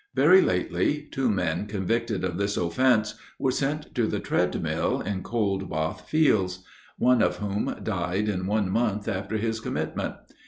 [0.15, 5.21] Very lately, two men, convicted of this offence, were sent to the Tread Mill, in
[5.21, 6.63] Cold Bath Fields;
[6.97, 10.15] one of whom died in one month after his commitment.